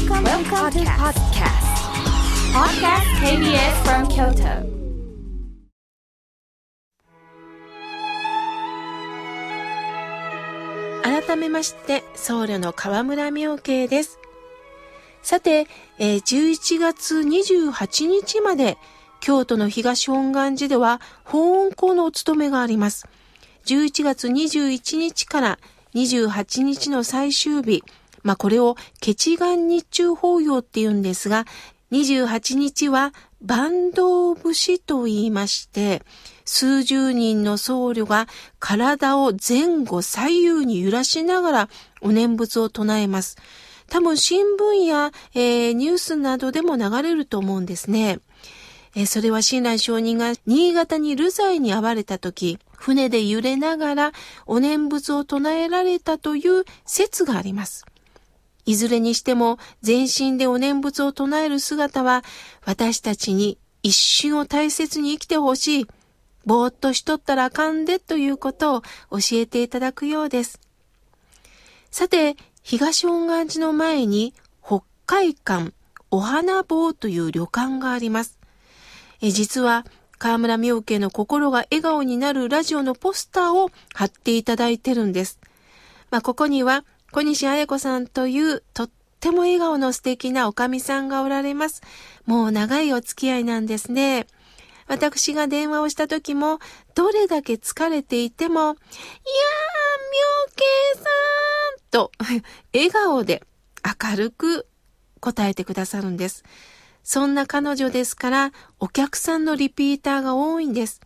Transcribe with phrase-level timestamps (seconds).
[0.00, 1.66] Welcome, Welcome to podcast.
[2.54, 4.64] Podcast KBS from Kyoto.
[11.02, 14.18] 改めまして、僧侶の河村明慶です。
[15.22, 15.66] さて、
[15.98, 18.78] えー11月28日まで、
[19.20, 23.06] 京都の東本願寺では、法音校のお務めがあります。
[23.66, 25.58] 11月21日から
[25.94, 27.84] 28日の最終日、
[28.22, 31.46] まあこれをケチガン日中法要って言うんですが、
[31.92, 36.02] 28日は万道節と言いまして、
[36.44, 38.28] 数十人の僧侶が
[38.58, 41.68] 体を前後左右に揺らしながら
[42.00, 43.36] お念仏を唱えます。
[43.88, 48.20] 多分新聞や、えーニュースなどでも流れると思うんですね。
[48.94, 54.12] えーそれは親鸞上人が新潟に流罪に遭われた時、船で揺れながら
[54.46, 57.84] お念仏を唱えられたという説があります。
[58.66, 62.22] いずれにしても全身でお念仏を唱える姿は
[62.64, 65.86] 私たちに一瞬を大切に生きてほしい。
[66.46, 70.60] ぼーっとしとったらあかんでということを教えていただくようです。
[71.90, 75.72] さて、東本願寺の前に北海館
[76.10, 78.38] お花坊という旅館があります。
[79.22, 79.84] え実は
[80.18, 85.38] 河村明慶の心が笑顔になるラジオのポスターを貼っていただいてるんです。
[86.10, 91.82] まあ、ここには小西彩子さんというとっても笑顔の素敵なおかみさんがおられます。
[92.26, 94.26] もう長いお付き合いなんですね。
[94.86, 96.58] 私が電話をした時も、
[96.96, 98.78] どれだけ疲れていても、いやー、妙
[100.56, 100.64] 慶
[100.96, 101.02] さ
[101.76, 102.12] んと、
[102.74, 103.44] 笑顔で
[103.84, 104.66] 明るく
[105.20, 106.44] 答えてくださるんです。
[107.04, 111.00] そんな彼女ですから、お客さんのリピーターが多いんです。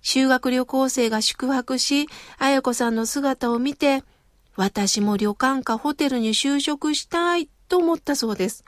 [0.00, 4.02] 修学旅行生が宿泊し、彩子さんの姿を見て、
[4.56, 8.64] 私も旅館かホテルに就職したいと思ったそうです。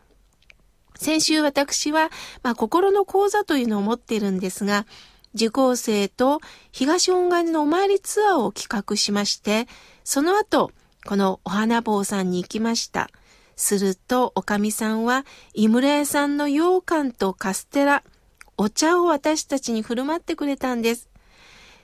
[0.97, 2.11] 先週私は、
[2.43, 4.87] まあ、心の講座というのを持っているんですが、
[5.35, 6.41] 受講生と
[6.71, 9.67] 東本願のお参りツアーを企画しまして、
[10.05, 10.71] その後、
[11.05, 13.11] このお花坊さんに行きました。
[13.57, 18.03] すると、おかみさんは、井村屋さんの羊羹とカステラ、
[18.57, 21.09] お茶を私たちに振る舞ってくれたんです。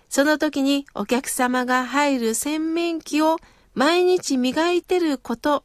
[0.08, 3.38] その時にお客様が入る洗面器を
[3.74, 5.64] 毎日磨いてること、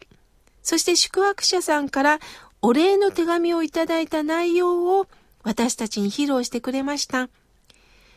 [0.62, 2.20] そして宿泊者さんから
[2.62, 5.08] お礼の手紙をいただいた内容を
[5.44, 7.30] 私たちに披露してくれました。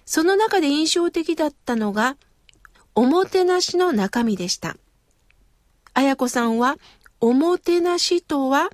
[0.07, 2.17] その中で印象的だったのが、
[2.95, 4.77] おもてなしの中身でした。
[5.93, 6.79] 綾子さんは、
[7.21, 8.71] おもてなしとは、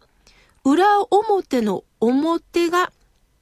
[0.62, 2.92] 裏表の表が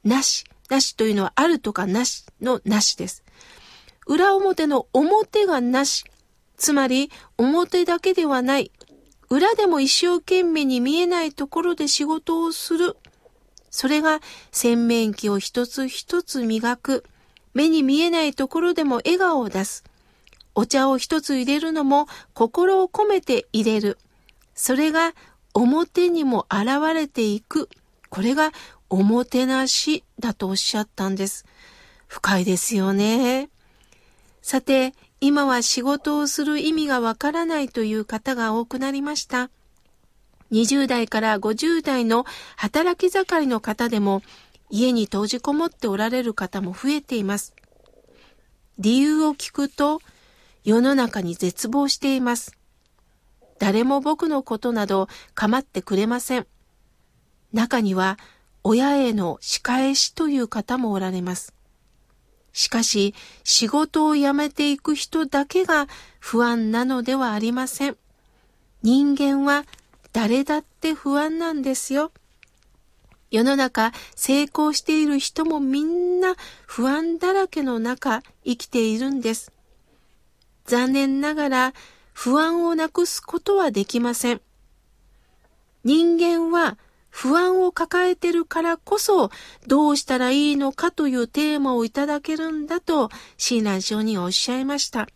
[0.03, 0.45] なし。
[0.69, 3.23] なしというのはあるとかなしのなしです。
[4.07, 6.05] 裏表の表がなし。
[6.63, 8.71] つまり、表だけではない。
[9.29, 12.95] 裏でも一生懸命に見えないところで仕事をする。
[13.69, 14.21] それが
[14.53, 17.03] 洗面器を一つ一つ磨く。
[17.53, 19.83] 目に見えないところでも笑顔を出す。
[20.55, 23.97] お茶を一つ入れるのも心を込めて入れる。
[24.55, 25.13] それが
[25.53, 27.67] 表にも現れていく。
[28.09, 28.53] これが
[28.89, 31.45] おもてなしだとおっしゃったんです。
[32.07, 33.49] 深いですよね。
[34.41, 34.93] さて、
[35.25, 39.49] 今は仕事をする意味がわからないという方が多くなりました。
[40.51, 42.25] 20代から50代の
[42.57, 44.21] 働き盛りの方でも
[44.69, 47.53] 家に閉じこもっておられる方も増えています。
[48.77, 50.01] 理由を聞くと
[50.65, 52.57] 世の中に絶望しています。
[53.59, 56.47] 誰も僕のことなど構ってくれません。
[57.53, 58.19] 中には
[58.61, 61.53] 親への仕返しという方もおられます。
[62.53, 65.87] しかし、仕事を辞めていく人だけが
[66.19, 67.97] 不安なのではありません。
[68.83, 69.65] 人間は
[70.13, 72.11] 誰だって不安なんですよ。
[73.31, 76.35] 世の中成功している人もみんな
[76.67, 79.51] 不安だらけの中生きているんです。
[80.65, 81.73] 残念ながら
[82.13, 84.41] 不安をなくすことはできません。
[85.83, 86.77] 人間は
[87.15, 89.29] 不安を抱えてるからこそ
[89.67, 95.07] どうしたらいいのかというテーマをいただけるんだと親鸞上人おっしゃいました。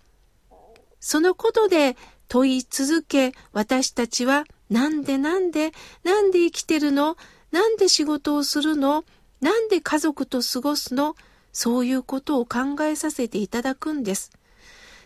[1.00, 1.98] そのことで
[2.28, 5.72] 問い続け私たちはなんでなんで
[6.04, 7.18] なんで生きてるの？
[7.52, 9.04] なんで仕事をするの？
[9.42, 11.16] なんで家族と過ごすの？
[11.52, 14.32] そういうことを考えさせていただくんです。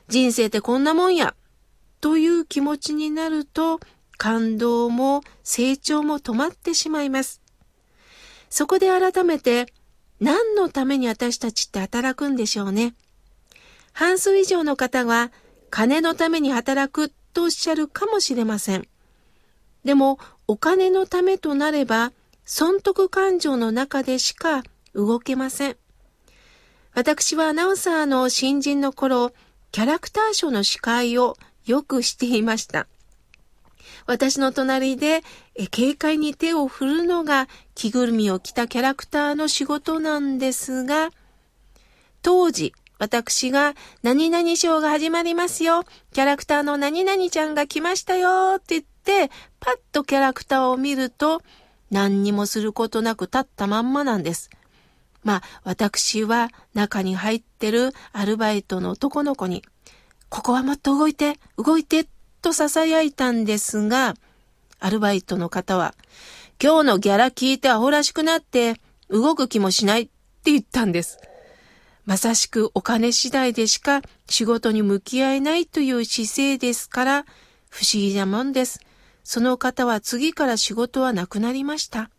[0.10, 1.36] 人生ってこんなもんや
[2.02, 3.80] という気持ちになると
[4.22, 7.42] 感動も成長も止まってしまいます。
[8.52, 9.74] そこで改めて
[10.20, 12.94] 何のために私たちって働くんでしょうね。
[13.94, 15.32] 半数以上の方は
[15.72, 18.88] 金のために働くとおっしゃるかもしれません。
[19.84, 22.12] でもお金のためとなれば、
[22.46, 24.62] 損得感情の中でしか
[24.94, 25.78] 動けません。
[26.94, 29.32] 私はアナウンサーの新人の頃、
[29.72, 32.86] キャラクターショーの司会をよくしていました。
[34.06, 35.24] 私の隣で
[35.72, 41.10] 軽快に手を振るのが着ぐるみを着たキャラクターの仕事なんですが、
[42.22, 43.74] 当時、私が
[44.04, 45.86] 何々ショーが始まりますよ。
[46.14, 51.42] キャラクターの何々ちゃんが来ましたよって言って、パッとキャラクターを見ると、
[51.90, 54.52] 何にもすることなく立ったまんまなんです。
[55.24, 59.64] まあ、私は中に入ってるアルバイトの男の子に、
[60.30, 62.08] ここはもっと動いて、動いて、
[62.42, 64.16] と囁いたんですが、
[64.80, 65.94] アルバイトの方は、
[66.62, 68.76] 今日のギャラ聞いてアホらしくなって、
[69.10, 71.20] 動く気もしないって言ったんです。
[72.06, 77.26] まさしくお金次第でしか仕事に向き合えないという姿勢ですから、
[77.70, 78.80] 不思議なもんです。
[79.24, 82.10] その方は次から仕事はなくなりました。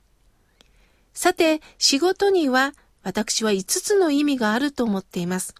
[1.15, 2.73] さて、仕事には
[3.03, 5.55] 私は5つの意味があると思っています。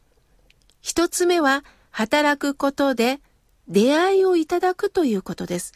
[0.83, 3.21] 1つ目は、働くことで
[3.69, 5.73] 出会いをいただくということです。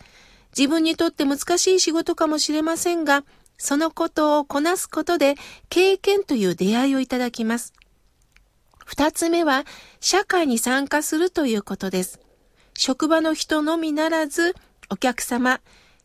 [0.56, 3.24] 自分にとって難しい仕事かもしれませんが、
[3.58, 5.34] そのことをこなすことで
[5.68, 7.72] 経験という出会いをいただきます。
[8.84, 9.64] 二つ目は、
[10.00, 12.20] 社会に参加するということです。
[12.74, 14.54] 職場の人のみならず、
[14.90, 15.60] お客様、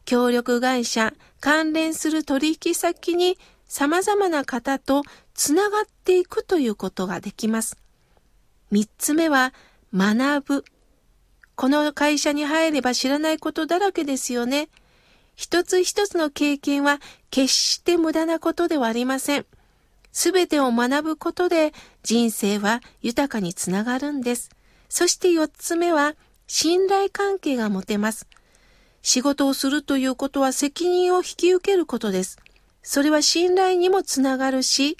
[0.06, 3.38] 協力会社、関連する取引先に
[3.68, 5.04] 様々な方と
[5.36, 7.78] つながっていくということができます。
[8.72, 9.54] 三つ目は、
[9.94, 10.66] 学ぶ。
[11.62, 14.68] この会社に入れば知らないことだらけですよね。
[15.36, 17.00] 一つ一つの経験は
[17.30, 19.46] 決して無駄なことではありません。
[20.12, 21.72] すべてを学ぶことで
[22.02, 24.50] 人生は豊かにつながるんです。
[24.90, 26.16] そして四つ目は
[26.48, 28.26] 信頼関係が持てます。
[29.04, 32.40] 仕事をするということは責任を引き受けることです。
[32.82, 34.98] それは信頼にもつながるし、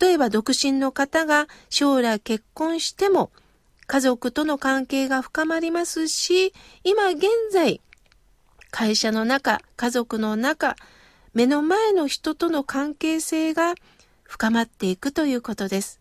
[0.00, 3.32] 例えば独身の方が将来結婚しても
[3.88, 6.52] 家族との関係が深まりますし、
[6.84, 7.80] 今現在、
[8.70, 10.76] 会社の中、家族の中、
[11.32, 13.74] 目の前の人との関係性が
[14.24, 16.00] 深まっていくということです。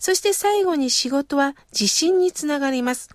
[0.00, 3.10] そして最後に仕事は自信につながります。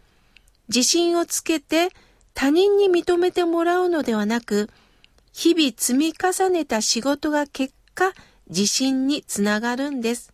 [0.69, 1.89] 自信をつけて
[2.33, 4.69] 他人に認めてもらうのではなく、
[5.33, 8.13] 日々積み重ねた仕事が結果、
[8.47, 10.31] 自信につながるんです。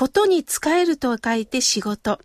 [0.00, 2.20] ことに使えると書いて仕事。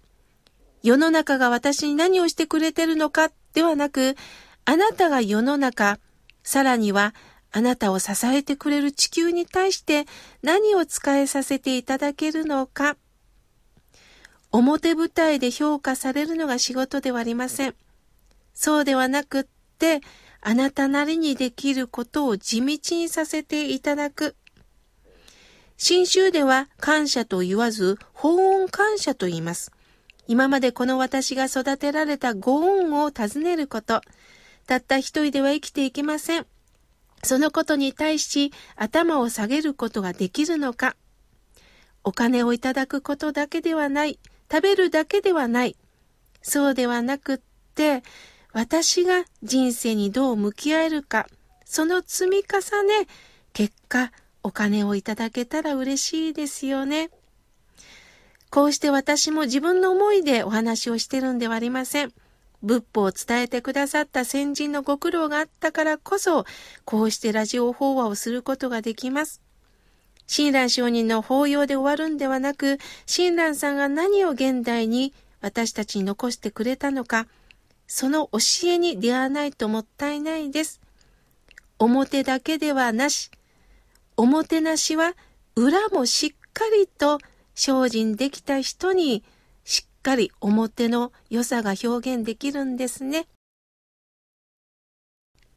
[0.81, 4.16] 世の中が私に何をしてくれてるのかではなく、
[4.63, 6.00] あなたが世の中、
[6.42, 7.13] さらには
[7.51, 10.06] あなたを支えてくれる地球に対して
[10.42, 12.95] 何を使えさせていただけるのか。
[14.54, 17.75] 表舞台で評価されるのが仕事ではありません。
[18.54, 19.45] そうではなくっ
[19.80, 20.00] て、
[20.39, 24.38] あなたなりにできることを地道にさせていただく。
[25.77, 29.72] 新州では感謝と言わず、法恩感謝と言います。
[30.27, 34.01] 今までこの私が育てられたご恩を尋ねること。
[34.66, 36.45] たった一人では生きていけません。
[37.24, 40.95] そのことに対し頭を下げることができるのか。
[42.04, 44.19] お金をいただくことだけではない。
[44.51, 45.75] 食べるだけではない。
[46.42, 47.39] そうではなくっ
[47.75, 48.04] て、
[48.54, 51.28] 私が人生にどう向き合えるか。
[51.66, 53.07] その積み重ね、
[53.54, 54.11] 結果、
[54.45, 57.09] お金をいただけたら嬉しいですよね。
[58.52, 62.14] こうして私も自分の思いでお話をしてるんではありません。
[62.61, 66.45] 仏法を伝えてくださった先人のご苦労があったからこそ、
[66.83, 69.42] こうしてラジオ法話をすることができます。
[70.28, 75.11] 親鸞上人の法要で終わるんではなく、親鸞さんが何を現代に
[75.42, 77.25] 私たちに残してくれたのか、
[77.87, 80.81] その教えに出会わないともったいないです。
[81.80, 83.31] 表だけではなし、
[84.18, 85.14] おもてなしは
[85.56, 87.19] 裏もしっかりと
[87.54, 89.24] 精進できた人に
[89.64, 93.28] しっかり表の良さが表現できるんですね。